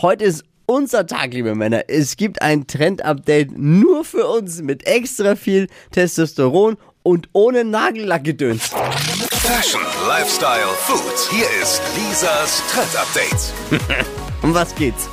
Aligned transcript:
Heute 0.00 0.24
ist 0.24 0.44
unser 0.66 1.06
Tag, 1.06 1.32
liebe 1.32 1.54
Männer. 1.54 1.84
Es 1.88 2.16
gibt 2.16 2.42
ein 2.42 2.66
Trend-Update 2.66 3.56
nur 3.56 4.04
für 4.04 4.26
uns 4.28 4.60
mit 4.62 4.86
extra 4.86 5.34
viel 5.34 5.68
Testosteron 5.92 6.76
und 7.02 7.28
ohne 7.32 7.64
Nagellackgedöns. 7.64 8.62
Fashion, 9.30 9.80
Lifestyle, 10.06 10.66
Food. 10.80 11.30
Hier 11.30 11.46
ist 11.62 11.80
Lisas 11.96 12.62
Trend 12.70 12.96
Update. 12.96 14.06
Um 14.40 14.54
was 14.54 14.72
geht's? 14.76 15.08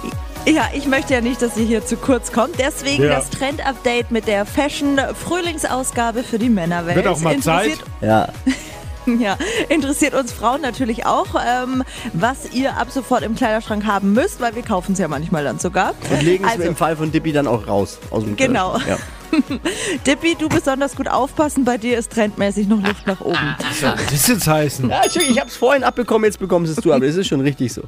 Ja, 0.46 0.70
ich 0.76 0.86
möchte 0.86 1.16
ja 1.16 1.20
nicht, 1.22 1.42
dass 1.42 1.58
ihr 1.58 1.66
hier 1.66 1.84
zu 1.84 1.98
kurz 1.98 2.32
kommt. 2.32 2.60
Deswegen 2.60 3.02
Ja. 3.06 3.10
das 3.16 3.32
Trend-Update 3.32 4.12
mit 4.12 4.28
der 4.28 4.46
Fashion-Frühlingsausgabe 4.46 6.22
für 6.22 6.38
die 6.38 6.50
Männerwelt. 6.50 6.96
Wird 6.96 7.08
auch 7.08 7.20
mal 7.22 7.40
Zeit. 7.40 7.70
Interessiert- 7.72 7.90
Ja, 8.02 8.30
Ja, 9.20 9.38
interessiert 9.70 10.14
uns 10.14 10.34
Frauen 10.34 10.62
natürlich 10.62 11.06
auch, 11.06 11.28
ähm, 11.36 11.84
was 12.14 12.52
ihr 12.54 12.78
ab 12.78 12.88
sofort 12.92 13.24
im 13.24 13.36
Kleiderschrank 13.36 13.86
haben 13.86 14.14
müsst, 14.14 14.42
weil 14.42 14.56
wir 14.56 14.64
kaufen 14.64 14.94
es 14.94 15.00
ja 15.00 15.08
manchmal 15.08 15.44
dann 15.44 15.60
sogar. 15.60 15.94
und 16.10 16.22
legen 16.22 16.44
es 16.46 16.52
also, 16.52 16.64
im 16.64 16.76
Fall 16.76 16.96
von 16.98 17.12
Dippy 17.12 17.32
dann 17.32 17.48
auch 17.48 17.68
raus 17.68 18.00
aus 18.12 18.24
dem 18.24 18.36
Genau. 18.36 18.72
Kleiderschrank. 18.72 19.00
Dippy, 20.08 20.36
du 20.40 20.50
besonders 20.50 20.96
gut 20.96 21.08
aufpassen, 21.08 21.66
bei 21.66 21.78
dir 21.78 21.98
ist 21.98 22.12
trendmäßig 22.12 22.68
noch 22.68 22.82
Luft 22.82 23.08
nach 23.08 23.22
oben. 23.22 23.56
Was 23.60 23.80
soll 23.80 23.94
das 24.10 24.28
jetzt 24.28 24.48
heißen? 24.48 24.90
Ja, 24.90 25.02
ich 25.06 25.40
hab's 25.40 25.56
vorhin 25.56 25.84
abbekommen, 25.84 26.26
jetzt 26.26 26.40
bekommst 26.40 26.78
es 26.78 26.84
du, 26.84 26.94
aber 26.94 27.06
das 27.06 27.16
ist 27.16 27.28
schon 27.28 27.42
richtig 27.42 27.74
so. 27.74 27.84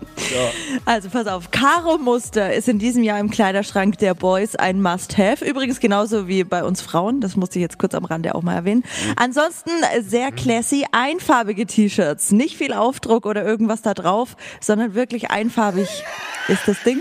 Also 0.86 1.10
pass 1.10 1.28
auf, 1.28 1.52
Karo 1.52 1.98
Muster 1.98 2.54
ist 2.54 2.68
in 2.68 2.80
diesem 2.80 3.04
Jahr 3.04 3.20
im 3.20 3.30
Kleiderschrank 3.30 3.98
der 3.98 4.14
Boys 4.14 4.56
ein 4.56 4.82
Must-Have. 4.82 5.46
Übrigens 5.46 5.80
genauso 5.80 6.28
wie 6.28 6.44
bei 6.44 6.64
uns 6.64 6.82
Frauen, 6.82 7.22
das 7.22 7.36
musste 7.36 7.60
ich 7.60 7.64
jetzt 7.64 7.80
kurz 7.80 7.94
am 7.96 8.06
Rande 8.06 8.36
auch 8.36 8.44
mal 8.44 8.56
erwähnen. 8.56 8.84
Ansonsten 9.16 9.72
äh, 9.94 10.02
sehr 10.02 10.32
classy, 10.32 10.86
einfarbige 10.92 11.66
T-Shirts. 11.66 12.32
Nicht 12.32 12.58
viel 12.58 12.74
Aufdruck 12.74 13.26
oder 13.26 13.44
irgendwas 13.46 13.82
da 13.82 13.94
drauf, 13.94 14.36
sondern 14.60 14.94
wirklich 14.94 15.32
einfarbig 15.32 16.04
ist 16.48 16.68
das 16.68 16.82
Ding. 16.84 17.00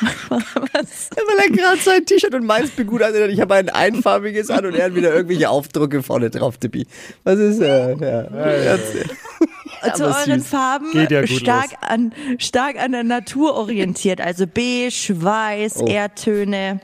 Was? 0.28 1.10
Weil 1.10 1.38
er 1.46 1.50
gerade 1.50 1.80
sein 1.80 2.04
T-Shirt 2.04 2.34
und 2.34 2.46
meins 2.46 2.70
begutachtet 2.70 3.22
hat. 3.22 3.30
Ich 3.30 3.40
habe 3.40 3.54
ein 3.54 3.68
einfarbiges 3.94 4.50
an 4.50 4.66
und 4.66 4.74
er 4.74 4.86
hat 4.86 4.94
wieder 4.94 5.12
irgendwelche 5.14 5.48
Aufdrucke 5.50 6.02
vorne 6.02 6.30
drauf, 6.30 6.56
Dippy. 6.58 6.86
Was 7.24 7.38
ist, 7.38 7.60
äh, 7.60 7.94
ja. 7.96 8.20
Erzähl. 8.22 9.04
zu 9.94 10.04
Aber 10.06 10.18
euren 10.18 10.40
süß. 10.40 10.48
Farben 10.48 10.90
Geht 10.92 11.10
ja 11.10 11.26
stark 11.26 11.70
los. 11.72 11.78
an 11.82 12.12
stark 12.38 12.76
an 12.82 12.92
der 12.92 13.04
Natur 13.04 13.54
orientiert, 13.54 14.20
also 14.20 14.46
beige, 14.46 15.14
weiß, 15.22 15.82
Oh. 15.82 15.86
Erdtöne. 15.86 16.80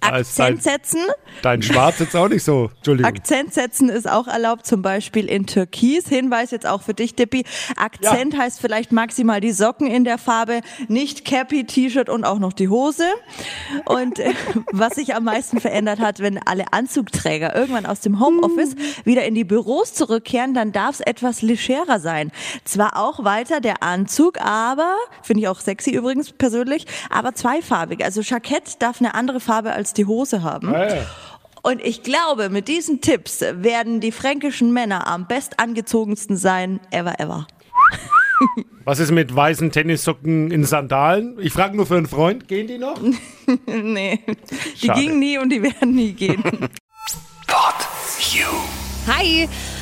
Dein, 0.00 0.14
Akzent 0.14 0.62
setzen. 0.62 1.00
dein 1.42 1.62
Schwarz 1.62 1.98
jetzt 1.98 2.14
auch 2.16 2.28
nicht 2.28 2.44
so. 2.44 2.70
Entschuldigung. 2.76 3.10
Akzent 3.10 3.54
setzen 3.54 3.88
ist 3.88 4.08
auch 4.08 4.26
erlaubt, 4.26 4.66
zum 4.66 4.82
Beispiel 4.82 5.26
in 5.26 5.46
Türkis. 5.46 6.08
Hinweis 6.08 6.50
jetzt 6.50 6.66
auch 6.66 6.82
für 6.82 6.94
dich, 6.94 7.14
Dippi. 7.14 7.44
Akzent 7.76 8.36
heißt 8.36 8.60
vielleicht 8.60 8.92
maximal 8.92 9.40
die 9.40 9.52
Socken 9.52 9.86
in 9.86 10.04
der 10.04 10.18
Farbe, 10.18 10.60
nicht 10.88 11.24
Cappy, 11.24 11.64
T-Shirt 11.64 12.08
und 12.08 12.24
auch 12.24 12.38
noch 12.38 12.52
die 12.52 12.68
Hose. 12.68 13.04
Und 13.86 14.18
äh, 14.18 14.32
was 14.72 14.94
sich 14.94 15.14
am 15.14 15.24
meisten 15.24 15.60
verändert 15.60 16.00
hat, 16.00 16.20
wenn 16.20 16.38
alle 16.38 16.72
Anzugträger 16.72 17.54
irgendwann 17.54 17.86
aus 17.86 18.00
dem 18.00 18.20
Homeoffice 18.20 18.74
wieder 19.04 19.24
in 19.24 19.34
die 19.34 19.44
Büros 19.44 19.94
zurückkehren, 19.94 20.54
dann 20.54 20.72
darf 20.72 20.96
es 20.96 21.00
etwas 21.00 21.42
legerer 21.42 22.00
sein. 22.00 22.30
Zwar 22.64 22.96
auch 22.96 23.24
weiter 23.24 23.60
der 23.60 23.82
Anzug, 23.82 24.40
aber, 24.40 24.96
finde 25.22 25.42
ich 25.42 25.48
auch 25.48 25.60
sexy 25.60 25.90
übrigens 25.90 26.32
persönlich, 26.32 26.86
aber 27.08 27.34
zweifarbig. 27.34 28.04
Also 28.04 28.20
Jackett 28.20 28.80
darf 28.82 29.00
eine 29.00 29.14
andere 29.14 29.40
Farbe 29.40 29.69
als 29.74 29.94
die 29.94 30.06
Hose 30.06 30.42
haben. 30.42 30.72
Ja, 30.72 30.94
ja. 30.94 31.06
Und 31.62 31.84
ich 31.84 32.02
glaube, 32.02 32.48
mit 32.48 32.68
diesen 32.68 33.00
Tipps 33.00 33.40
werden 33.40 34.00
die 34.00 34.12
fränkischen 34.12 34.72
Männer 34.72 35.06
am 35.06 35.26
bestangezogensten 35.26 36.36
sein 36.36 36.80
ever 36.90 37.20
ever. 37.20 37.46
Was 38.84 38.98
ist 38.98 39.10
mit 39.10 39.34
weißen 39.34 39.70
Tennissocken 39.70 40.50
in 40.50 40.64
Sandalen? 40.64 41.36
Ich 41.40 41.52
frage 41.52 41.76
nur 41.76 41.86
für 41.86 41.96
einen 41.96 42.06
Freund. 42.06 42.48
Gehen 42.48 42.66
die 42.66 42.78
noch? 42.78 42.98
nee, 43.66 44.20
die 44.80 44.86
Schade. 44.86 45.00
gingen 45.00 45.18
nie 45.18 45.38
und 45.38 45.50
die 45.50 45.62
werden 45.62 45.94
nie 45.94 46.12
gehen. 46.12 46.42
You. 48.32 48.46
Hi! 49.08 49.48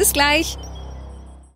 Bis 0.00 0.14
gleich. 0.14 0.56